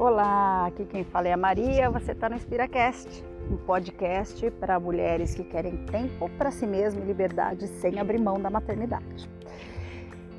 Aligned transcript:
Olá, 0.00 0.64
aqui 0.64 0.86
quem 0.86 1.04
fala 1.04 1.28
é 1.28 1.32
a 1.34 1.36
Maria. 1.36 1.90
Você 1.90 2.12
está 2.12 2.26
no 2.26 2.34
InspiraCast, 2.34 3.22
um 3.50 3.58
podcast 3.58 4.50
para 4.52 4.80
mulheres 4.80 5.34
que 5.34 5.44
querem 5.44 5.76
tempo 5.84 6.26
para 6.38 6.50
si 6.50 6.66
mesma 6.66 7.02
e 7.02 7.04
liberdade 7.04 7.68
sem 7.68 7.98
abrir 7.98 8.18
mão 8.18 8.40
da 8.40 8.48
maternidade. 8.48 9.28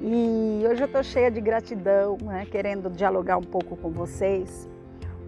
E 0.02 0.64
hoje 0.68 0.82
eu 0.82 0.88
estou 0.88 1.04
cheia 1.04 1.30
de 1.30 1.40
gratidão, 1.40 2.18
né, 2.24 2.48
querendo 2.50 2.90
dialogar 2.90 3.38
um 3.38 3.44
pouco 3.44 3.78
com 3.78 3.92
vocês. 3.92 4.68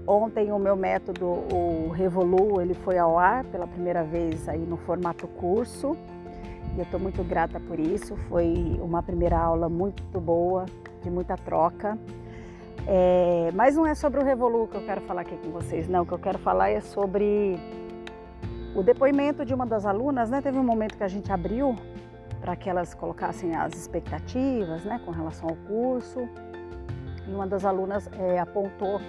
Ontem 0.07 0.51
o 0.51 0.57
meu 0.57 0.75
método, 0.75 1.27
o 1.27 1.91
Revolu, 1.93 2.59
ele 2.59 2.73
foi 2.73 2.97
ao 2.97 3.19
ar 3.19 3.43
pela 3.43 3.67
primeira 3.67 4.03
vez 4.03 4.49
aí 4.49 4.65
no 4.65 4.77
formato 4.77 5.27
curso. 5.27 5.95
E 6.75 6.79
eu 6.79 6.85
estou 6.85 6.99
muito 6.99 7.23
grata 7.23 7.59
por 7.59 7.79
isso. 7.79 8.15
Foi 8.29 8.79
uma 8.81 9.03
primeira 9.03 9.37
aula 9.37 9.69
muito 9.69 10.19
boa, 10.19 10.65
de 11.03 11.11
muita 11.11 11.35
troca. 11.37 11.99
É, 12.87 13.49
mas 13.53 13.75
não 13.75 13.85
é 13.85 13.95
sobre 13.95 14.19
o 14.19 14.23
Revolu 14.23 14.67
que 14.67 14.75
eu 14.75 14.85
quero 14.85 15.01
falar 15.01 15.21
aqui 15.21 15.37
com 15.37 15.51
vocês, 15.51 15.87
não. 15.87 16.03
O 16.03 16.05
que 16.05 16.13
eu 16.13 16.19
quero 16.19 16.37
falar 16.37 16.69
é 16.69 16.81
sobre 16.81 17.57
o 18.75 18.83
depoimento 18.83 19.45
de 19.45 19.53
uma 19.53 19.65
das 19.65 19.85
alunas, 19.85 20.29
né? 20.29 20.41
Teve 20.41 20.57
um 20.57 20.63
momento 20.63 20.97
que 20.97 21.03
a 21.03 21.07
gente 21.07 21.31
abriu 21.31 21.75
para 22.41 22.57
que 22.57 22.69
elas 22.69 22.93
colocassem 22.93 23.55
as 23.55 23.73
expectativas, 23.73 24.83
né, 24.83 24.99
com 25.05 25.11
relação 25.11 25.47
ao 25.47 25.55
curso. 25.55 26.27
E 27.25 27.33
uma 27.33 27.47
das 27.47 27.63
alunas 27.63 28.09
é, 28.19 28.37
apontou 28.37 28.99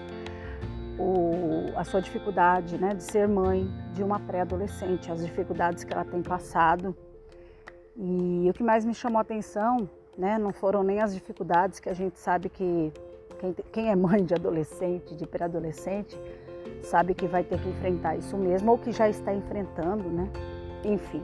o, 0.96 1.76
a 1.76 1.82
sua 1.82 2.00
dificuldade, 2.00 2.78
né, 2.78 2.94
de 2.94 3.02
ser 3.02 3.26
mãe 3.26 3.68
de 3.92 4.04
uma 4.04 4.20
pré-adolescente, 4.20 5.10
as 5.10 5.20
dificuldades 5.20 5.82
que 5.82 5.92
ela 5.92 6.04
tem 6.04 6.22
passado. 6.22 6.96
E 7.96 8.48
o 8.48 8.52
que 8.52 8.62
mais 8.62 8.84
me 8.84 8.94
chamou 8.94 9.18
a 9.18 9.22
atenção, 9.22 9.88
né, 10.16 10.38
não 10.38 10.52
foram 10.52 10.84
nem 10.84 11.00
as 11.00 11.12
dificuldades 11.12 11.80
que 11.80 11.88
a 11.88 11.94
gente 11.94 12.20
sabe 12.20 12.48
que 12.48 12.92
quem, 13.44 13.54
quem 13.72 13.90
é 13.90 13.96
mãe 13.96 14.24
de 14.24 14.34
adolescente, 14.34 15.14
de 15.14 15.26
pré-adolescente, 15.26 16.18
sabe 16.82 17.14
que 17.14 17.26
vai 17.26 17.42
ter 17.42 17.58
que 17.60 17.68
enfrentar 17.68 18.16
isso 18.16 18.36
mesmo 18.36 18.72
ou 18.72 18.78
que 18.78 18.92
já 18.92 19.08
está 19.08 19.34
enfrentando, 19.34 20.08
né? 20.08 20.30
Enfim. 20.84 21.22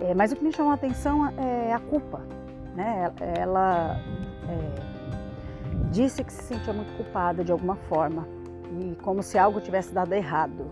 É, 0.00 0.14
mas 0.14 0.32
o 0.32 0.36
que 0.36 0.44
me 0.44 0.52
chamou 0.52 0.72
a 0.72 0.74
atenção 0.74 1.26
é 1.38 1.72
a 1.72 1.78
culpa, 1.78 2.20
né? 2.74 3.10
Ela 3.38 3.98
é, 4.48 5.90
disse 5.90 6.22
que 6.22 6.32
se 6.32 6.42
sentia 6.42 6.72
muito 6.72 6.94
culpada 6.96 7.42
de 7.42 7.52
alguma 7.52 7.76
forma 7.76 8.28
e 8.80 8.94
como 8.96 9.22
se 9.22 9.38
algo 9.38 9.60
tivesse 9.60 9.94
dado 9.94 10.12
errado. 10.12 10.66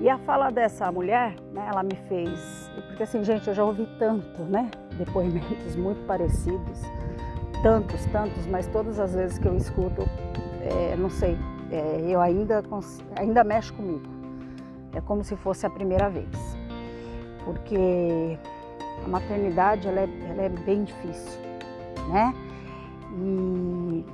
E 0.00 0.08
a 0.08 0.18
fala 0.18 0.50
dessa 0.50 0.90
mulher, 0.90 1.36
né, 1.52 1.68
ela 1.70 1.84
me 1.84 1.94
fez, 2.08 2.68
porque 2.88 3.04
assim, 3.04 3.22
gente, 3.22 3.46
eu 3.46 3.54
já 3.54 3.64
ouvi 3.64 3.88
tanto, 3.96 4.42
né, 4.42 4.68
depoimentos 4.98 5.76
muito 5.76 6.04
parecidos 6.04 6.82
tantos, 7.64 8.04
tantos, 8.12 8.46
mas 8.46 8.66
todas 8.66 9.00
as 9.00 9.14
vezes 9.14 9.38
que 9.38 9.48
eu 9.48 9.56
escuto, 9.56 10.02
é, 10.60 10.94
não 10.96 11.08
sei, 11.08 11.34
é, 11.72 12.04
eu 12.06 12.20
ainda, 12.20 12.62
ainda 13.16 13.42
mexo 13.42 13.72
comigo. 13.72 14.06
É 14.92 15.00
como 15.00 15.24
se 15.24 15.34
fosse 15.34 15.64
a 15.64 15.70
primeira 15.70 16.10
vez. 16.10 16.28
Porque 17.42 18.38
a 19.02 19.08
maternidade 19.08 19.88
ela 19.88 20.00
é, 20.00 20.08
ela 20.28 20.42
é 20.42 20.48
bem 20.50 20.84
difícil, 20.84 21.40
né? 22.10 22.34
E, 23.16 24.04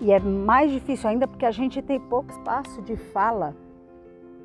e 0.00 0.10
é 0.10 0.18
mais 0.18 0.70
difícil 0.70 1.10
ainda 1.10 1.28
porque 1.28 1.44
a 1.44 1.50
gente 1.50 1.82
tem 1.82 2.00
pouco 2.00 2.32
espaço 2.32 2.80
de 2.80 2.96
fala 2.96 3.54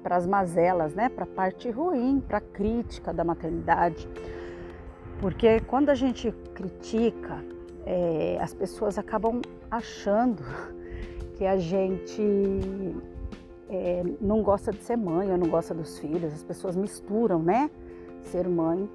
para 0.03 0.17
as 0.17 0.27
mazelas, 0.27 0.93
né? 0.93 1.07
Para 1.07 1.23
a 1.23 1.27
parte 1.27 1.71
ruim, 1.71 2.21
para 2.27 2.39
a 2.39 2.41
crítica 2.41 3.13
da 3.13 3.23
maternidade. 3.23 4.05
Porque 5.21 5.61
quando 5.61 5.89
a 5.89 5.95
gente 5.95 6.29
critica, 6.53 7.41
é, 7.85 8.37
as 8.41 8.53
pessoas 8.53 8.97
acabam 8.97 9.41
achando 9.69 10.43
que 11.35 11.45
a 11.45 11.57
gente 11.57 12.21
é, 13.69 14.03
não 14.19 14.41
gosta 14.41 14.71
de 14.71 14.79
ser 14.79 14.97
mãe 14.97 15.31
ou 15.31 15.37
não 15.37 15.47
gosta 15.47 15.73
dos 15.73 15.99
filhos. 15.99 16.33
As 16.33 16.43
pessoas 16.43 16.75
misturam, 16.75 17.41
né? 17.41 17.69
Ser 18.23 18.47
mãe 18.47 18.89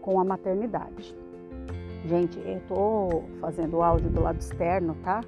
com 0.00 0.18
a 0.20 0.24
maternidade. 0.24 1.16
Gente, 2.06 2.38
eu 2.38 2.60
tô 2.66 3.22
fazendo 3.40 3.76
o 3.76 3.82
áudio 3.82 4.08
do 4.08 4.22
lado 4.22 4.40
externo, 4.40 4.96
tá? 5.02 5.22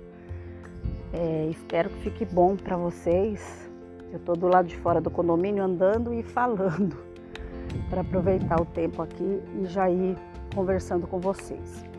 É, 1.13 1.49
espero 1.51 1.91
que 1.91 1.99
fique 2.01 2.25
bom 2.25 2.57
para 2.57 2.77
vocês. 2.77 3.71
Eu 4.11 4.19
tô 4.21 4.33
do 4.35 4.47
lado 4.47 4.69
de 4.69 4.77
fora 4.77 5.01
do 5.01 5.11
condomínio 5.11 5.63
andando 5.63 6.15
e 6.15 6.23
falando 6.23 6.97
para 7.91 8.01
aproveitar 8.01 8.61
o 8.61 8.65
tempo 8.65 9.03
aqui 9.03 9.43
e 9.61 9.67
já 9.67 9.91
ir 9.91 10.17
conversando 10.55 11.07
com 11.07 11.19
vocês. 11.19 11.92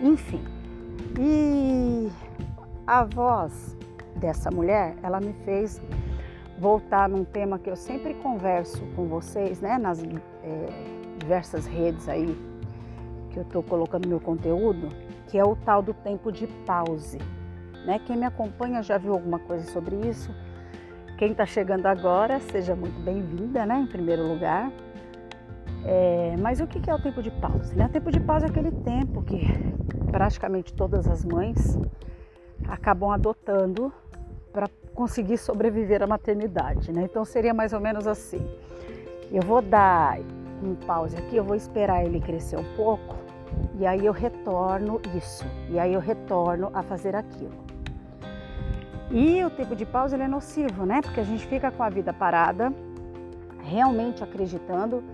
Enfim, 0.00 0.42
e 1.18 2.10
a 2.86 3.04
voz 3.04 3.76
dessa 4.16 4.50
mulher, 4.50 4.94
ela 5.02 5.20
me 5.20 5.32
fez 5.44 5.80
voltar 6.58 7.08
num 7.08 7.24
tema 7.24 7.58
que 7.58 7.70
eu 7.70 7.76
sempre 7.76 8.14
converso 8.14 8.84
com 8.94 9.06
vocês, 9.06 9.60
né, 9.60 9.78
nas 9.78 10.02
é, 10.02 10.68
diversas 11.18 11.66
redes 11.66 12.08
aí 12.08 12.36
que 13.30 13.38
eu 13.38 13.42
estou 13.42 13.62
colocando 13.62 14.08
meu 14.08 14.20
conteúdo, 14.20 14.88
que 15.28 15.38
é 15.38 15.44
o 15.44 15.56
tal 15.56 15.82
do 15.82 15.92
tempo 15.92 16.30
de 16.30 16.46
pause. 16.66 17.18
Né? 17.84 17.98
Quem 18.06 18.16
me 18.16 18.24
acompanha 18.24 18.82
já 18.82 18.98
viu 18.98 19.12
alguma 19.12 19.38
coisa 19.38 19.70
sobre 19.70 19.96
isso. 20.08 20.34
Quem 21.18 21.32
está 21.32 21.46
chegando 21.46 21.86
agora, 21.86 22.40
seja 22.40 22.74
muito 22.74 22.98
bem-vinda, 23.00 23.64
né, 23.64 23.80
em 23.80 23.86
primeiro 23.86 24.26
lugar. 24.26 24.70
É, 25.88 26.34
mas 26.40 26.60
o 26.60 26.66
que 26.66 26.90
é 26.90 26.94
o 26.94 26.98
tempo 26.98 27.22
de 27.22 27.30
pausa? 27.30 27.72
Né? 27.76 27.86
O 27.86 27.88
tempo 27.88 28.10
de 28.10 28.18
pausa 28.18 28.46
é 28.46 28.48
aquele 28.48 28.72
tempo 28.72 29.22
que 29.22 29.40
praticamente 30.10 30.74
todas 30.74 31.06
as 31.06 31.24
mães 31.24 31.78
acabam 32.66 33.10
adotando 33.10 33.92
para 34.52 34.68
conseguir 34.94 35.38
sobreviver 35.38 36.02
à 36.02 36.06
maternidade. 36.06 36.92
Né? 36.92 37.02
Então 37.04 37.24
seria 37.24 37.54
mais 37.54 37.72
ou 37.72 37.80
menos 37.80 38.08
assim: 38.08 38.44
eu 39.30 39.42
vou 39.42 39.62
dar 39.62 40.18
um 40.60 40.74
pause 40.74 41.16
aqui, 41.16 41.36
eu 41.36 41.44
vou 41.44 41.54
esperar 41.54 42.04
ele 42.04 42.20
crescer 42.20 42.56
um 42.56 42.74
pouco 42.74 43.14
e 43.78 43.86
aí 43.86 44.04
eu 44.04 44.12
retorno 44.12 45.00
isso, 45.16 45.44
e 45.70 45.78
aí 45.78 45.94
eu 45.94 46.00
retorno 46.00 46.70
a 46.74 46.82
fazer 46.82 47.14
aquilo. 47.14 47.64
E 49.10 49.44
o 49.44 49.50
tempo 49.50 49.76
de 49.76 49.86
pausa 49.86 50.16
é 50.16 50.26
nocivo, 50.26 50.84
né? 50.84 51.00
Porque 51.00 51.20
a 51.20 51.22
gente 51.22 51.46
fica 51.46 51.70
com 51.70 51.82
a 51.82 51.88
vida 51.88 52.12
parada, 52.12 52.72
realmente 53.62 54.24
acreditando 54.24 55.04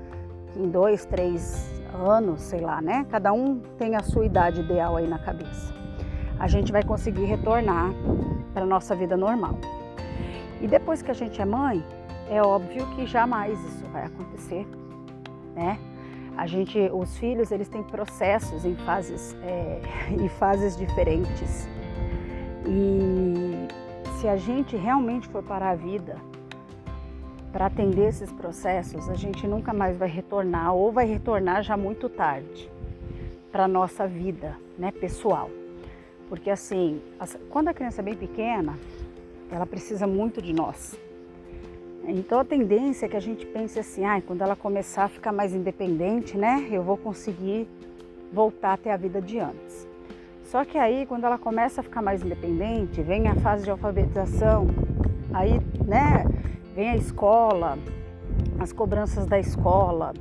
em 0.57 0.69
dois, 0.69 1.05
três 1.05 1.71
anos, 1.95 2.41
sei 2.41 2.61
lá, 2.61 2.81
né? 2.81 3.07
Cada 3.11 3.33
um 3.33 3.61
tem 3.79 3.97
a 3.97 4.03
sua 4.03 4.25
idade 4.25 4.61
ideal 4.61 4.97
aí 4.97 5.07
na 5.07 5.19
cabeça. 5.19 5.73
A 6.39 6.49
gente 6.49 6.73
vai 6.73 6.83
conseguir 6.83 7.25
retornar 7.25 7.91
para 8.53 8.67
nossa 8.67 8.95
vida 8.95 9.17
normal. 9.17 9.59
E 10.61 10.67
depois 10.67 11.03
que 11.03 11.11
a 11.11 11.15
gente 11.15 11.41
é 11.41 11.45
mãe, 11.45 11.85
é 12.29 12.43
óbvio 12.43 12.87
que 12.95 13.07
jamais 13.07 13.59
isso 13.65 13.85
vai 13.93 14.07
acontecer, 14.07 14.67
né? 15.55 15.79
A 16.37 16.47
gente, 16.47 16.79
os 16.93 17.17
filhos, 17.19 17.53
eles 17.53 17.69
têm 17.69 17.83
processos 17.83 18.65
em 18.65 18.75
fases, 18.75 19.37
é, 19.43 19.81
em 20.11 20.29
fases 20.29 20.77
diferentes. 20.77 21.69
E 22.67 23.69
se 24.19 24.29
a 24.29 24.37
gente 24.37 24.77
realmente 24.77 25.29
for 25.29 25.43
parar 25.43 25.71
a 25.71 25.75
vida 25.75 26.17
para 27.53 27.67
atender 27.67 28.09
esses 28.09 28.33
processos, 28.33 29.09
a 29.11 29.15
gente 29.15 29.47
nunca 29.47 29.73
mais 29.73 29.97
vai 29.97 30.09
retornar 30.09 30.75
ou 30.75 30.91
vai 30.91 31.05
retornar 31.05 31.63
já 31.63 31.77
muito 31.77 32.09
tarde 32.09 32.71
para 33.51 33.69
nossa 33.69 34.07
vida 34.07 34.57
né, 34.79 34.91
pessoal. 34.91 35.51
Porque 36.29 36.49
assim, 36.49 37.03
quando 37.51 37.69
a 37.69 37.75
criança 37.75 38.01
é 38.01 38.05
bem 38.05 38.17
pequena, 38.17 38.79
ela 39.51 39.67
precisa 39.67 40.07
muito 40.07 40.41
de 40.41 40.55
nós. 40.55 40.99
Então 42.05 42.41
a 42.41 42.45
tendência 42.45 43.07
é 43.07 43.09
que 43.09 43.17
a 43.17 43.21
gente 43.21 43.45
pense 43.45 43.79
assim, 43.79 44.05
ah, 44.05 44.21
quando 44.27 44.41
ela 44.41 44.57
começar 44.57 45.05
a 45.05 45.09
ficar 45.09 45.31
mais 45.31 45.55
independente, 45.55 46.37
né, 46.37 46.67
eu 46.71 46.83
vou 46.83 46.97
conseguir 46.97 47.69
voltar 48.33 48.73
até 48.73 48.93
a 48.93 48.97
vida 48.97 49.21
de 49.21 49.39
antes. 49.39 49.87
Só 50.45 50.65
que 50.65 50.77
aí, 50.77 51.07
quando 51.07 51.25
ela 51.25 51.39
começa 51.39 51.81
a 51.81 51.85
ficar 51.85 52.03
mais 52.03 52.23
independente, 52.23 53.01
vem 53.03 53.29
a 53.29 53.35
fase 53.37 53.65
de 53.65 53.71
alfabetização, 53.71 54.67
aí, 55.33 55.61
né, 55.87 56.25
Vem 56.75 56.89
a 56.89 56.97
escola, 56.97 57.79
as 58.59 58.73
cobranças 58.73 59.27
da 59.27 59.39
escola, 59.39 60.15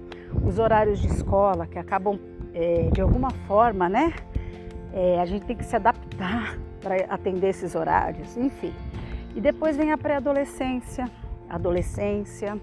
os 0.46 0.60
horários 0.60 1.00
de 1.00 1.08
escola 1.08 1.66
que 1.66 1.80
acabam 1.80 2.20
é, 2.54 2.90
de 2.92 3.00
alguma 3.00 3.30
forma, 3.48 3.88
né? 3.88 4.14
É, 4.94 5.22
a 5.22 5.26
gente 5.26 5.46
tem 5.46 5.56
que 5.56 5.64
se 5.64 5.76
adaptar 5.76 6.58
para 6.82 6.96
atender 7.06 7.50
esses 7.50 7.74
horários, 7.74 8.36
enfim. 8.36 8.74
E 9.34 9.40
depois 9.40 9.78
vem 9.78 9.94
a 9.94 9.98
pré-adolescência, 9.98 11.10
adolescência, 11.50 12.60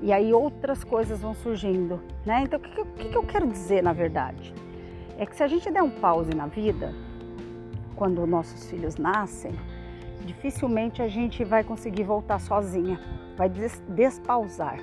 e 0.00 0.10
aí 0.10 0.32
outras 0.32 0.82
coisas 0.82 1.20
vão 1.20 1.34
surgindo, 1.34 2.00
né? 2.24 2.42
Então, 2.44 2.58
o 2.58 2.62
que, 2.62 2.84
que, 2.84 3.08
que 3.10 3.16
eu 3.16 3.22
quero 3.22 3.46
dizer, 3.46 3.82
na 3.82 3.92
verdade? 3.92 4.54
É 5.18 5.26
que 5.26 5.36
se 5.36 5.42
a 5.42 5.46
gente 5.46 5.70
der 5.70 5.82
um 5.82 5.90
pause 5.90 6.34
na 6.34 6.46
vida, 6.46 6.94
quando 7.94 8.26
nossos 8.26 8.70
filhos 8.70 8.96
nascem, 8.96 9.52
dificilmente 10.24 11.02
a 11.02 11.08
gente 11.08 11.44
vai 11.44 11.62
conseguir 11.62 12.04
voltar 12.04 12.40
sozinha, 12.40 13.00
vai 13.36 13.48
des 13.48 13.82
despausar, 13.88 14.78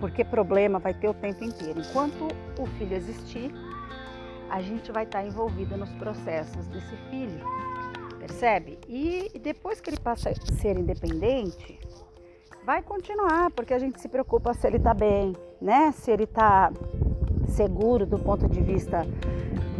porque 0.00 0.24
problema 0.24 0.78
vai 0.78 0.94
ter 0.94 1.08
o 1.08 1.14
tempo 1.14 1.44
inteiro. 1.44 1.80
Enquanto 1.80 2.28
o 2.58 2.66
filho 2.78 2.94
existir, 2.94 3.52
a 4.50 4.60
gente 4.62 4.92
vai 4.92 5.04
estar 5.04 5.24
envolvida 5.24 5.76
nos 5.76 5.90
processos 5.94 6.66
desse 6.68 6.96
filho. 7.10 7.40
percebe? 8.18 8.78
E 8.88 9.30
depois 9.40 9.80
que 9.80 9.90
ele 9.90 10.00
passa 10.00 10.30
a 10.30 10.54
ser 10.54 10.76
independente, 10.76 11.78
vai 12.64 12.82
continuar, 12.82 13.50
porque 13.52 13.72
a 13.72 13.78
gente 13.78 14.00
se 14.00 14.08
preocupa 14.08 14.52
se 14.52 14.66
ele 14.66 14.76
está 14.78 14.92
bem, 14.92 15.34
né? 15.60 15.92
Se 15.92 16.10
ele 16.10 16.24
está 16.24 16.72
seguro 17.46 18.04
do 18.04 18.18
ponto 18.18 18.48
de 18.48 18.60
vista 18.60 19.06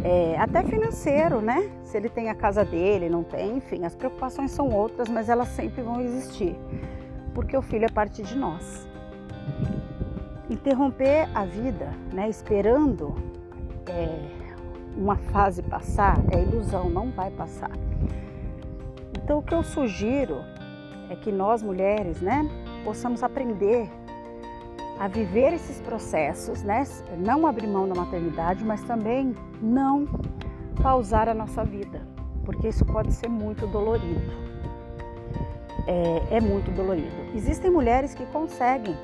é, 0.03 0.37
até 0.37 0.63
financeiro, 0.63 1.41
né? 1.41 1.69
Se 1.83 1.97
ele 1.97 2.09
tem 2.09 2.29
a 2.29 2.35
casa 2.35 2.63
dele, 2.63 3.09
não 3.09 3.23
tem, 3.23 3.57
enfim, 3.57 3.83
as 3.85 3.95
preocupações 3.95 4.51
são 4.51 4.69
outras, 4.69 5.09
mas 5.09 5.29
elas 5.29 5.47
sempre 5.49 5.81
vão 5.81 6.01
existir, 6.01 6.55
porque 7.33 7.55
o 7.57 7.61
filho 7.61 7.85
é 7.85 7.89
parte 7.89 8.21
de 8.21 8.37
nós. 8.37 8.87
Interromper 10.49 11.27
a 11.33 11.45
vida, 11.45 11.91
né? 12.13 12.29
Esperando 12.29 13.15
é, 13.87 14.19
uma 14.95 15.17
fase 15.17 15.61
passar 15.61 16.17
é 16.31 16.41
ilusão, 16.41 16.89
não 16.89 17.11
vai 17.11 17.31
passar. 17.31 17.71
Então, 19.15 19.39
o 19.39 19.43
que 19.43 19.53
eu 19.53 19.63
sugiro 19.63 20.37
é 21.09 21.15
que 21.15 21.31
nós 21.31 21.61
mulheres, 21.61 22.21
né? 22.21 22.49
possamos 22.87 23.21
aprender 23.21 23.89
a 24.99 25.07
viver 25.07 25.53
esses 25.53 25.79
processos, 25.81 26.63
né? 26.63 26.83
Não 27.17 27.45
abrir 27.45 27.67
mão 27.67 27.87
da 27.87 27.95
maternidade, 27.95 28.63
mas 28.63 28.83
também 28.83 29.35
não 29.61 30.07
pausar 30.81 31.29
a 31.29 31.33
nossa 31.33 31.63
vida, 31.63 32.01
porque 32.43 32.67
isso 32.67 32.85
pode 32.85 33.13
ser 33.13 33.29
muito 33.29 33.67
dolorido. 33.67 34.47
É, 35.85 36.37
é 36.37 36.41
muito 36.41 36.71
dolorido. 36.71 37.15
Existem 37.35 37.71
mulheres 37.71 38.13
que 38.13 38.25
conseguem, 38.27 38.95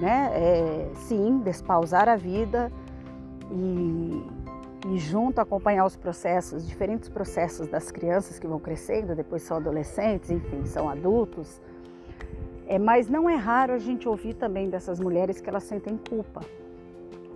né? 0.00 0.30
É, 0.34 0.90
sim, 0.94 1.40
despausar 1.44 2.08
a 2.08 2.16
vida 2.16 2.70
e, 3.50 4.24
e 4.88 4.98
junto 4.98 5.40
acompanhar 5.40 5.84
os 5.84 5.96
processos, 5.96 6.66
diferentes 6.66 7.08
processos 7.08 7.68
das 7.68 7.90
crianças 7.90 8.38
que 8.38 8.46
vão 8.46 8.58
crescendo, 8.58 9.14
depois 9.14 9.42
são 9.42 9.56
adolescentes, 9.56 10.30
enfim, 10.30 10.64
são 10.66 10.88
adultos 10.88 11.60
é, 12.70 12.78
mas 12.78 13.08
não 13.08 13.28
é 13.28 13.34
raro 13.34 13.72
a 13.72 13.78
gente 13.78 14.08
ouvir 14.08 14.34
também 14.34 14.70
dessas 14.70 15.00
mulheres 15.00 15.40
que 15.40 15.50
elas 15.50 15.64
sentem 15.64 15.98
culpa, 16.08 16.40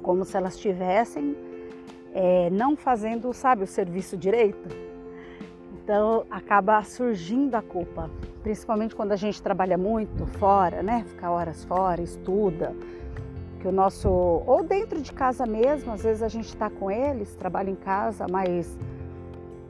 como 0.01 0.25
se 0.25 0.37
elas 0.37 0.55
estivessem 0.55 1.37
é, 2.15 2.49
não 2.51 2.77
fazendo, 2.77 3.33
sabe, 3.33 3.65
o 3.65 3.67
serviço 3.67 4.17
direito. 4.17 4.69
Então 5.73 6.25
acaba 6.31 6.81
surgindo 6.85 7.57
a 7.57 7.63
culpa, 7.63 8.09
principalmente 8.45 8.95
quando 8.95 9.11
a 9.11 9.17
gente 9.17 9.43
trabalha 9.43 9.77
muito 9.77 10.25
fora, 10.39 10.85
né? 10.85 11.05
Fica 11.09 11.29
horas 11.29 11.65
fora, 11.65 12.01
estuda, 12.01 12.73
que 13.59 13.67
o 13.67 13.73
nosso 13.73 14.09
ou 14.09 14.63
dentro 14.63 15.03
de 15.03 15.13
casa 15.13 15.45
mesmo, 15.45 15.91
às 15.91 16.05
vezes 16.05 16.23
a 16.23 16.29
gente 16.29 16.47
está 16.47 16.71
com 16.71 16.89
eles, 16.89 17.35
trabalha 17.35 17.71
em 17.71 17.75
casa, 17.75 18.25
mas 18.31 18.79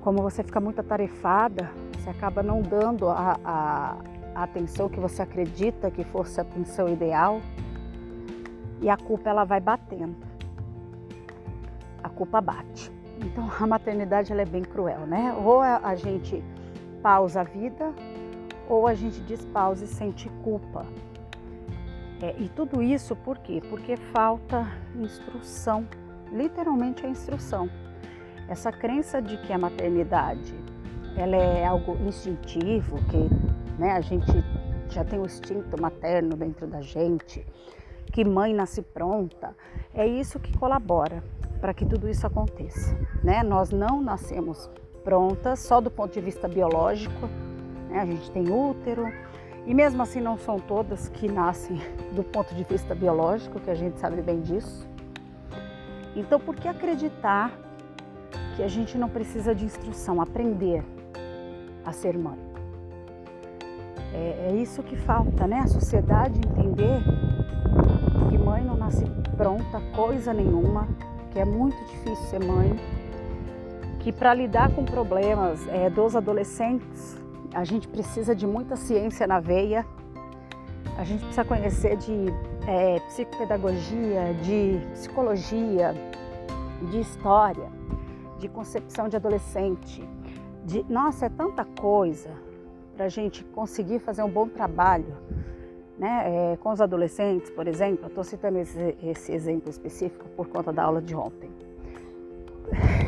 como 0.03 0.21
você 0.21 0.43
fica 0.43 0.61
muito 0.61 0.79
atarefada, 0.79 1.71
você 1.99 2.11
acaba 2.11 2.43
não 2.43 2.61
dando 2.61 3.09
a, 3.09 3.41
a 3.43 3.97
a 4.35 4.43
atenção 4.43 4.89
que 4.89 4.99
você 4.99 5.23
acredita 5.23 5.91
que 5.91 6.05
fosse 6.05 6.41
a 6.41 6.43
atenção 6.43 6.89
ideal 6.89 7.41
e 8.81 8.89
a 8.89 8.97
culpa 8.97 9.31
ela 9.31 9.45
vai 9.45 9.61
batendo. 9.61 10.17
A 12.03 12.09
culpa 12.09 12.41
bate. 12.41 12.91
Então 13.21 13.49
a 13.61 13.67
maternidade 13.67 14.33
ela 14.33 14.43
é 14.43 14.47
bem 14.47 14.63
cruel, 14.63 15.07
né? 15.07 15.33
Ou 15.45 15.61
a 15.61 15.95
gente 15.95 16.43
pausa 17.03 17.43
a 17.43 17.45
vida 17.45 17.93
ou 18.69 18.87
a 18.87 18.95
gente 18.95 19.21
despausa 19.21 19.85
e 19.85 19.89
sente 19.89 20.29
culpa. 20.43 20.87
É, 22.23 22.35
e 22.39 22.49
tudo 22.49 22.83
isso 22.83 23.15
por 23.15 23.39
quê? 23.39 23.61
Porque 23.69 23.97
falta 23.97 24.67
instrução, 24.97 25.87
literalmente 26.33 27.05
a 27.05 27.09
instrução. 27.09 27.69
Essa 28.49 28.73
crença 28.73 29.21
de 29.21 29.37
que 29.39 29.53
a 29.53 29.59
maternidade 29.59 30.55
ela 31.17 31.37
é 31.37 31.65
algo 31.65 31.97
instintivo, 32.07 32.97
que 33.05 33.29
né? 33.79 33.93
A 33.93 34.01
gente 34.01 34.33
já 34.89 35.05
tem 35.05 35.19
o 35.19 35.27
instinto 35.27 35.81
materno 35.81 36.37
dentro 36.37 36.67
da 36.67 36.81
gente, 36.81 37.47
que 38.13 38.25
mãe 38.25 38.55
nasce 38.55 38.83
pronta. 38.83 39.57
É 39.93 40.07
isso 40.07 40.39
que 40.39 40.57
colabora 40.57 41.23
para 41.61 41.75
que 41.75 41.85
tudo 41.85 42.09
isso 42.09 42.27
aconteça, 42.27 42.97
né? 43.23 43.43
Nós 43.43 43.71
não 43.71 44.01
nascemos 44.01 44.71
prontas 45.03 45.61
só 45.61 45.81
do 45.81 45.91
ponto 45.91 46.13
de 46.13 46.21
vista 46.21 46.47
biológico, 46.47 47.29
né? 47.89 48.01
A 48.01 48.07
gente 48.07 48.31
tem 48.31 48.51
útero 48.51 49.07
e 49.67 49.75
mesmo 49.75 50.03
assim 50.03 50.21
não 50.21 50.37
são 50.37 50.59
todas 50.59 51.09
que 51.09 51.27
nascem 51.27 51.81
do 52.13 52.23
ponto 52.23 52.55
de 52.55 52.65
vista 52.65 52.95
biológico, 52.95 53.59
que 53.59 53.71
a 53.71 53.75
gente 53.75 53.99
sabe 53.99 54.21
bem 54.21 54.41
disso. 54.41 54.87
Então, 56.15 56.39
por 56.39 56.55
que 56.55 56.69
acreditar 56.69 57.51
que 58.57 58.63
a 58.63 58.69
gente 58.69 58.97
não 58.97 59.09
precisa 59.09 59.55
de 59.55 59.65
instrução, 59.65 60.21
aprender 60.21 60.85
a 61.85 61.93
ser 61.93 62.17
mãe? 62.17 62.54
É, 64.15 64.51
é 64.51 64.55
isso 64.55 64.81
que 64.83 64.95
falta, 64.95 65.47
né? 65.47 65.59
A 65.59 65.67
sociedade 65.67 66.39
entender 66.39 67.03
que 68.31 68.39
mãe 68.39 68.65
não 68.65 68.77
nasce 68.77 69.05
pronta, 69.37 69.81
coisa 69.95 70.33
nenhuma, 70.33 70.87
que 71.33 71.41
é 71.41 71.45
muito 71.45 71.77
difícil 71.87 72.25
ser 72.27 72.45
mãe, 72.45 72.79
que 73.99 74.13
para 74.13 74.33
lidar 74.33 74.71
com 74.73 74.85
problemas 74.85 75.67
é, 75.69 75.91
dos 75.91 76.15
adolescentes 76.15 77.21
a 77.53 77.65
gente 77.65 77.89
precisa 77.89 78.35
de 78.35 78.47
muita 78.47 78.77
ciência 78.77 79.27
na 79.27 79.41
veia, 79.41 79.85
a 80.97 81.03
gente 81.03 81.21
precisa 81.21 81.45
conhecer 81.45 81.97
de 81.97 82.27
é, 82.69 83.01
psicopedagogia, 83.01 84.35
de 84.43 84.81
psicologia, 84.93 85.93
de 86.91 87.01
história, 87.01 87.69
de 88.39 88.49
concepção 88.49 89.09
de 89.09 89.17
adolescente. 89.17 90.09
De, 90.65 90.85
nossa, 90.89 91.27
é 91.27 91.29
tanta 91.29 91.65
coisa 91.65 92.44
para 92.95 93.07
a 93.07 93.09
gente 93.09 93.45
conseguir 93.45 93.99
fazer 93.99 94.23
um 94.23 94.31
bom 94.31 94.49
trabalho 94.49 95.17
né, 95.99 96.53
é, 96.53 96.57
com 96.57 96.71
os 96.71 96.81
adolescentes, 96.81 97.51
por 97.51 97.67
exemplo. 97.67 98.07
Estou 98.07 98.25
citando 98.25 98.59
esse, 98.59 98.97
esse 99.03 99.33
exemplo 99.33 99.71
específico 99.71 100.29
por 100.37 100.49
conta 100.49 100.73
da 100.73 100.85
aula 100.85 101.01
de 101.01 101.15
ontem. 101.15 101.51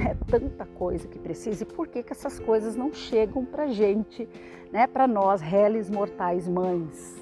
É 0.09 0.15
tanta 0.31 0.65
coisa 0.65 1.09
que 1.09 1.19
precisa 1.19 1.65
e 1.65 1.67
por 1.67 1.88
que, 1.88 2.03
que 2.03 2.12
essas 2.12 2.38
coisas 2.38 2.77
não 2.77 2.93
chegam 2.93 3.44
para 3.44 3.67
gente, 3.67 4.29
né, 4.71 4.87
para 4.87 5.06
nós, 5.06 5.41
réis 5.41 5.91
mortais 5.91 6.47
mães? 6.47 7.17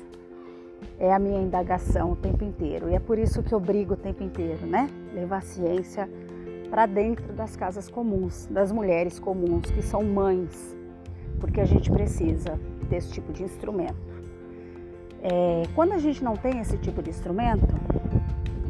É 0.99 1.13
a 1.13 1.19
minha 1.19 1.41
indagação 1.41 2.13
o 2.13 2.17
tempo 2.17 2.45
inteiro 2.45 2.91
e 2.91 2.95
é 2.95 3.01
por 3.01 3.19
isso 3.19 3.43
que 3.43 3.55
eu 3.55 3.61
brigo 3.61 3.95
o 3.95 3.97
tempo 3.97 4.23
inteiro, 4.23 4.67
né? 4.67 4.89
Levar 5.15 5.39
a 5.39 5.41
ciência 5.41 6.09
para 6.69 6.87
dentro 6.87 7.33
das 7.33 7.57
casas 7.57 7.89
comuns, 7.89 8.47
das 8.47 8.71
mulheres 8.71 9.19
comuns 9.19 9.71
que 9.71 9.81
são 9.81 10.03
mães, 10.05 10.77
porque 11.45 11.61
a 11.61 11.67
gente 11.67 11.91
precisa 11.91 12.59
desse 12.89 13.13
tipo 13.13 13.31
de 13.31 13.43
instrumento. 13.43 13.95
É, 15.23 15.65
quando 15.75 15.93
a 15.93 15.99
gente 15.99 16.25
não 16.25 16.37
tem 16.37 16.59
esse 16.59 16.79
tipo 16.79 17.03
de 17.03 17.11
instrumento, 17.11 17.69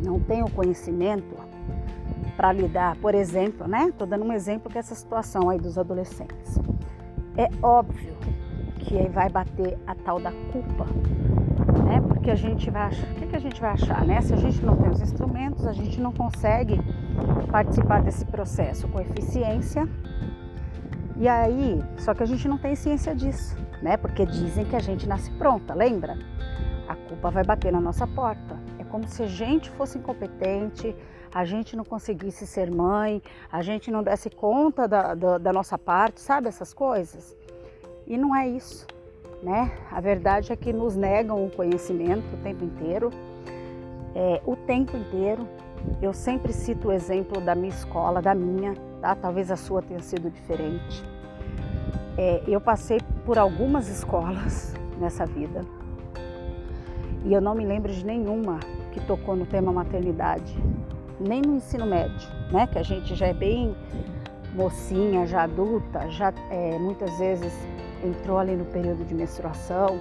não 0.04 0.18
tem 0.18 0.42
o 0.42 0.50
conhecimento 0.50 1.36
para 2.36 2.52
lidar, 2.52 2.96
por 2.96 3.14
exemplo, 3.14 3.68
né? 3.68 3.90
Estou 3.90 4.08
dando 4.08 4.24
um 4.24 4.32
exemplo 4.32 4.68
que 4.68 4.76
é 4.76 4.80
essa 4.80 4.94
situação 4.96 5.48
aí 5.50 5.58
dos 5.58 5.78
adolescentes. 5.78 6.58
É 7.36 7.48
óbvio 7.62 8.16
que 8.80 8.98
aí 8.98 9.08
vai 9.08 9.28
bater 9.28 9.78
a 9.86 9.94
tal 9.94 10.18
da 10.18 10.32
culpa, 10.50 10.84
né? 11.84 12.00
Porque 12.08 12.28
a 12.28 12.34
gente 12.34 12.72
vai 12.72 12.82
achar, 12.82 13.08
o 13.12 13.14
que, 13.14 13.26
que 13.28 13.36
a 13.36 13.40
gente 13.40 13.60
vai 13.60 13.70
achar, 13.70 14.04
né? 14.04 14.20
Se 14.20 14.34
a 14.34 14.36
gente 14.36 14.60
não 14.66 14.76
tem 14.76 14.90
os 14.90 15.00
instrumentos, 15.00 15.64
a 15.64 15.72
gente 15.72 16.00
não 16.00 16.10
consegue 16.10 16.80
participar 17.52 18.02
desse 18.02 18.24
processo 18.24 18.88
com 18.88 19.00
eficiência 19.00 19.88
e 21.24 21.28
aí, 21.28 21.82
só 21.96 22.12
que 22.12 22.22
a 22.22 22.26
gente 22.26 22.46
não 22.46 22.58
tem 22.58 22.74
ciência 22.74 23.14
disso, 23.14 23.56
né? 23.80 23.96
Porque 23.96 24.26
dizem 24.26 24.62
que 24.66 24.76
a 24.76 24.78
gente 24.78 25.08
nasce 25.08 25.30
pronta, 25.30 25.72
lembra? 25.72 26.18
A 26.86 26.94
culpa 26.94 27.30
vai 27.30 27.42
bater 27.42 27.72
na 27.72 27.80
nossa 27.80 28.06
porta. 28.06 28.58
É 28.78 28.84
como 28.84 29.08
se 29.08 29.22
a 29.22 29.26
gente 29.26 29.70
fosse 29.70 29.96
incompetente, 29.96 30.94
a 31.32 31.46
gente 31.46 31.74
não 31.74 31.82
conseguisse 31.82 32.46
ser 32.46 32.70
mãe, 32.70 33.22
a 33.50 33.62
gente 33.62 33.90
não 33.90 34.02
desse 34.02 34.28
conta 34.28 34.86
da, 34.86 35.14
da, 35.14 35.38
da 35.38 35.50
nossa 35.50 35.78
parte, 35.78 36.20
sabe 36.20 36.48
essas 36.48 36.74
coisas? 36.74 37.34
E 38.06 38.18
não 38.18 38.36
é 38.36 38.46
isso, 38.46 38.86
né? 39.42 39.72
A 39.90 40.02
verdade 40.02 40.52
é 40.52 40.56
que 40.56 40.74
nos 40.74 40.94
negam 40.94 41.42
o 41.42 41.50
conhecimento 41.50 42.34
o 42.34 42.42
tempo 42.42 42.62
inteiro, 42.66 43.08
é, 44.14 44.42
o 44.44 44.54
tempo 44.56 44.94
inteiro. 44.94 45.48
Eu 46.02 46.12
sempre 46.12 46.52
cito 46.52 46.88
o 46.88 46.92
exemplo 46.92 47.40
da 47.40 47.54
minha 47.54 47.70
escola, 47.70 48.20
da 48.20 48.34
minha, 48.34 48.74
tá? 49.00 49.14
Talvez 49.14 49.50
a 49.50 49.56
sua 49.56 49.80
tenha 49.80 50.00
sido 50.00 50.28
diferente. 50.30 51.13
É, 52.16 52.42
eu 52.46 52.60
passei 52.60 53.00
por 53.24 53.38
algumas 53.38 53.88
escolas 53.88 54.74
nessa 55.00 55.26
vida 55.26 55.62
e 57.24 57.32
eu 57.32 57.40
não 57.40 57.54
me 57.54 57.64
lembro 57.64 57.92
de 57.92 58.04
nenhuma 58.04 58.60
que 58.92 59.00
tocou 59.00 59.34
no 59.34 59.46
tema 59.46 59.72
maternidade, 59.72 60.56
nem 61.18 61.40
no 61.40 61.56
ensino 61.56 61.86
médio, 61.86 62.28
né? 62.52 62.66
Que 62.66 62.78
a 62.78 62.82
gente 62.82 63.14
já 63.14 63.26
é 63.26 63.32
bem 63.32 63.74
mocinha, 64.54 65.26
já 65.26 65.42
adulta, 65.44 66.08
já 66.10 66.32
é, 66.50 66.78
muitas 66.78 67.18
vezes 67.18 67.52
entrou 68.04 68.38
ali 68.38 68.54
no 68.54 68.66
período 68.66 69.04
de 69.04 69.14
menstruação. 69.14 69.98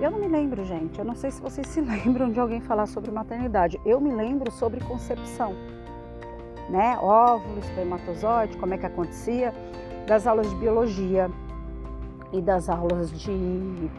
Eu 0.00 0.10
não 0.10 0.18
me 0.18 0.28
lembro, 0.28 0.64
gente. 0.64 0.98
Eu 0.98 1.04
não 1.04 1.14
sei 1.14 1.30
se 1.30 1.40
vocês 1.40 1.66
se 1.68 1.80
lembram 1.82 2.30
de 2.30 2.40
alguém 2.40 2.60
falar 2.60 2.86
sobre 2.86 3.10
maternidade. 3.10 3.80
Eu 3.86 4.00
me 4.00 4.12
lembro 4.12 4.50
sobre 4.50 4.80
concepção 4.80 5.54
né? 6.68 6.98
Óvulo, 7.00 7.58
espermatozoide, 7.60 8.56
como 8.56 8.74
é 8.74 8.78
que 8.78 8.86
acontecia, 8.86 9.54
das 10.06 10.26
aulas 10.26 10.48
de 10.48 10.56
biologia, 10.56 11.30
e 12.32 12.40
das 12.40 12.68
aulas 12.68 13.10
de, 13.10 13.90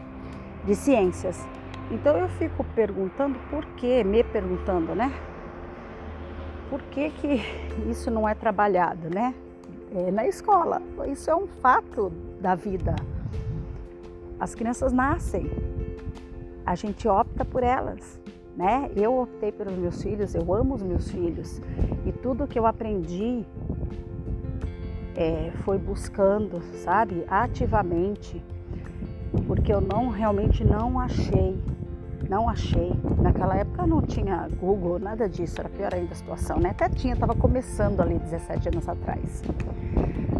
de 0.64 0.74
ciências. 0.74 1.46
Então 1.90 2.16
eu 2.16 2.28
fico 2.28 2.64
perguntando 2.74 3.38
por 3.50 3.64
que, 3.76 4.04
me 4.04 4.22
perguntando, 4.22 4.94
né? 4.94 5.12
Por 6.68 6.80
que, 6.82 7.10
que 7.10 7.40
isso 7.88 8.10
não 8.10 8.28
é 8.28 8.34
trabalhado, 8.34 9.12
né? 9.12 9.34
É, 9.92 10.10
na 10.12 10.26
escola. 10.26 10.80
Isso 11.08 11.28
é 11.28 11.34
um 11.34 11.48
fato 11.48 12.12
da 12.40 12.54
vida. 12.54 12.94
As 14.38 14.54
crianças 14.54 14.92
nascem, 14.92 15.50
a 16.64 16.74
gente 16.74 17.08
opta 17.08 17.44
por 17.44 17.62
elas, 17.62 18.18
né? 18.56 18.90
Eu 18.96 19.18
optei 19.20 19.52
pelos 19.52 19.76
meus 19.76 20.02
filhos, 20.02 20.34
eu 20.34 20.52
amo 20.52 20.74
os 20.74 20.82
meus 20.82 21.10
filhos 21.10 21.60
e 22.04 22.12
tudo 22.12 22.46
que 22.46 22.58
eu 22.58 22.66
aprendi 22.66 23.44
é, 25.16 25.50
foi 25.64 25.78
buscando, 25.78 26.62
sabe, 26.82 27.24
ativamente, 27.28 28.42
porque 29.46 29.72
eu 29.72 29.80
não 29.80 30.08
realmente 30.08 30.64
não 30.64 30.98
achei, 30.98 31.58
não 32.28 32.48
achei. 32.48 32.92
Naquela 33.20 33.56
época 33.56 33.86
não 33.86 34.02
tinha 34.02 34.48
Google, 34.60 34.98
nada 34.98 35.28
disso, 35.28 35.60
era 35.60 35.68
pior 35.68 35.94
ainda 35.94 36.12
a 36.12 36.16
situação, 36.16 36.58
né? 36.58 36.70
Até 36.70 36.88
tinha, 36.88 37.14
estava 37.14 37.34
começando 37.34 38.00
ali 38.00 38.18
17 38.18 38.68
anos 38.68 38.88
atrás, 38.88 39.42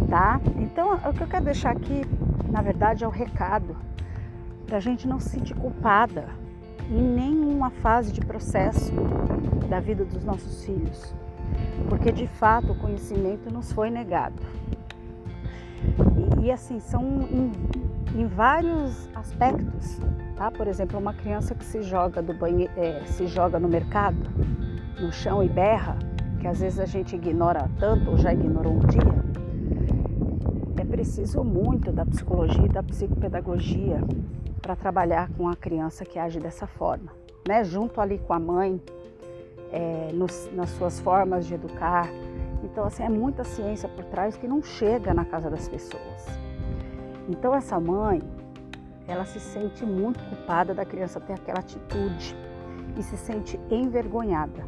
tá? 0.08 0.40
Então, 0.58 0.94
o 0.94 1.12
que 1.12 1.22
eu 1.22 1.26
quero 1.26 1.44
deixar 1.44 1.70
aqui, 1.70 2.02
na 2.50 2.62
verdade, 2.62 3.04
é 3.04 3.06
o 3.06 3.10
recado 3.10 3.76
para 4.66 4.78
a 4.78 4.80
gente 4.80 5.06
não 5.06 5.18
se 5.18 5.30
sentir 5.30 5.54
culpada 5.54 6.26
em 6.90 7.02
nenhuma 7.02 7.70
fase 7.70 8.12
de 8.12 8.20
processo 8.20 8.92
da 9.68 9.80
vida 9.80 10.04
dos 10.04 10.24
nossos 10.24 10.64
filhos 10.64 11.14
porque 11.88 12.12
de 12.12 12.26
fato 12.26 12.72
o 12.72 12.74
conhecimento 12.76 13.52
nos 13.52 13.72
foi 13.72 13.90
negado. 13.90 14.40
E, 16.40 16.46
e 16.46 16.52
assim, 16.52 16.78
são 16.78 17.02
em, 17.30 17.52
em, 18.14 18.26
vários 18.26 19.08
aspectos, 19.14 19.98
tá? 20.36 20.50
Por 20.50 20.66
exemplo, 20.66 20.98
uma 20.98 21.14
criança 21.14 21.54
que 21.54 21.64
se 21.64 21.82
joga 21.82 22.22
do 22.22 22.34
banheiro, 22.34 22.72
é, 22.76 23.02
se 23.06 23.26
joga 23.26 23.58
no 23.58 23.68
mercado, 23.68 24.18
no 25.00 25.12
chão 25.12 25.42
e 25.42 25.48
berra, 25.48 25.98
que 26.38 26.46
às 26.46 26.60
vezes 26.60 26.78
a 26.78 26.86
gente 26.86 27.16
ignora 27.16 27.68
tanto 27.78 28.10
ou 28.10 28.16
já 28.16 28.32
ignorou 28.32 28.74
um 28.74 28.80
dia, 28.80 29.00
é 30.76 30.84
preciso 30.84 31.42
muito 31.42 31.92
da 31.92 32.04
psicologia 32.04 32.66
e 32.66 32.68
da 32.68 32.82
psicopedagogia 32.82 34.00
para 34.60 34.76
trabalhar 34.76 35.30
com 35.36 35.48
a 35.48 35.56
criança 35.56 36.04
que 36.04 36.18
age 36.18 36.38
dessa 36.38 36.66
forma, 36.66 37.12
né? 37.46 37.64
Junto 37.64 38.00
ali 38.00 38.18
com 38.18 38.32
a 38.32 38.38
mãe, 38.38 38.80
é, 39.72 40.10
nos, 40.12 40.50
nas 40.52 40.70
suas 40.70 41.00
formas 41.00 41.46
de 41.46 41.54
educar. 41.54 42.08
Então, 42.62 42.84
assim, 42.84 43.02
é 43.02 43.08
muita 43.08 43.44
ciência 43.44 43.88
por 43.88 44.04
trás 44.04 44.36
que 44.36 44.46
não 44.46 44.62
chega 44.62 45.14
na 45.14 45.24
casa 45.24 45.48
das 45.48 45.68
pessoas. 45.68 46.26
Então, 47.28 47.54
essa 47.54 47.78
mãe, 47.80 48.20
ela 49.06 49.24
se 49.24 49.40
sente 49.40 49.84
muito 49.84 50.22
culpada 50.24 50.74
da 50.74 50.84
criança 50.84 51.20
ter 51.20 51.34
aquela 51.34 51.60
atitude 51.60 52.36
e 52.96 53.02
se 53.02 53.16
sente 53.16 53.58
envergonhada, 53.70 54.64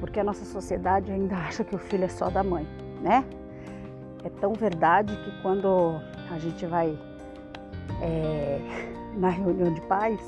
porque 0.00 0.20
a 0.20 0.24
nossa 0.24 0.44
sociedade 0.44 1.10
ainda 1.10 1.36
acha 1.48 1.64
que 1.64 1.74
o 1.74 1.78
filho 1.78 2.04
é 2.04 2.08
só 2.08 2.28
da 2.28 2.42
mãe, 2.42 2.66
né? 3.00 3.24
É 4.24 4.28
tão 4.28 4.52
verdade 4.52 5.16
que 5.16 5.42
quando 5.42 6.00
a 6.30 6.38
gente 6.38 6.64
vai 6.66 6.96
é, 8.00 8.60
na 9.16 9.28
reunião 9.28 9.72
de 9.72 9.80
pais, 9.82 10.20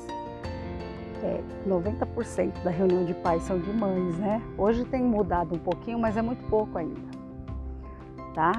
é, 1.23 1.41
90% 1.67 2.63
da 2.63 2.69
reunião 2.69 3.05
de 3.05 3.13
pais 3.15 3.43
são 3.43 3.59
de 3.59 3.71
mães, 3.73 4.17
né? 4.17 4.41
Hoje 4.57 4.85
tem 4.85 5.01
mudado 5.01 5.55
um 5.55 5.59
pouquinho, 5.59 5.97
mas 5.97 6.17
é 6.17 6.21
muito 6.21 6.43
pouco 6.49 6.77
ainda, 6.77 6.99
tá? 8.33 8.51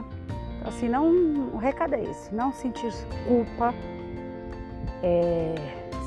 Então, 0.59 0.68
assim, 0.68 0.88
não, 0.88 1.06
o 1.54 1.56
recado 1.56 1.95
é 1.95 2.02
esse, 2.02 2.35
não 2.35 2.52
sentir 2.52 2.92
culpa 3.26 3.73
é, 5.02 5.54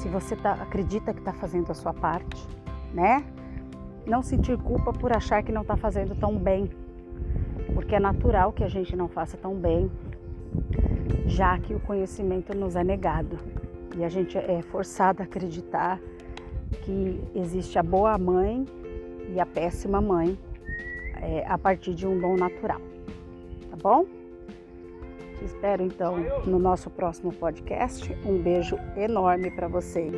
se 0.01 0.09
você 0.09 0.35
tá, 0.35 0.53
acredita 0.53 1.13
que 1.13 1.19
está 1.19 1.33
fazendo 1.33 1.71
a 1.71 1.73
sua 1.73 1.93
parte, 1.93 2.47
né? 2.93 3.23
Não 4.05 4.21
sentir 4.21 4.57
culpa 4.57 4.91
por 4.91 5.13
achar 5.13 5.43
que 5.43 5.51
não 5.51 5.61
está 5.61 5.77
fazendo 5.77 6.15
tão 6.15 6.37
bem, 6.37 6.69
porque 7.73 7.95
é 7.95 7.99
natural 7.99 8.51
que 8.51 8.63
a 8.63 8.67
gente 8.67 8.95
não 8.95 9.07
faça 9.07 9.37
tão 9.37 9.55
bem, 9.55 9.89
já 11.25 11.57
que 11.59 11.73
o 11.73 11.79
conhecimento 11.79 12.57
nos 12.57 12.75
é 12.75 12.83
negado 12.83 13.37
e 13.97 14.03
a 14.03 14.09
gente 14.09 14.37
é 14.37 14.61
forçado 14.61 15.21
a 15.21 15.25
acreditar 15.25 15.99
que 16.83 17.19
existe 17.35 17.77
a 17.77 17.83
boa 17.83 18.17
mãe 18.17 18.65
e 19.33 19.39
a 19.39 19.45
péssima 19.45 20.01
mãe 20.01 20.37
é, 21.21 21.45
a 21.47 21.57
partir 21.57 21.93
de 21.93 22.07
um 22.07 22.19
dom 22.19 22.35
natural. 22.35 22.81
Tá 23.69 23.77
bom? 23.81 24.05
Te 25.37 25.45
espero 25.45 25.83
então 25.83 26.17
no 26.45 26.59
nosso 26.59 26.89
próximo 26.89 27.31
podcast. 27.31 28.11
Um 28.25 28.37
beijo 28.37 28.77
enorme 28.97 29.51
para 29.51 29.67
você. 29.67 30.09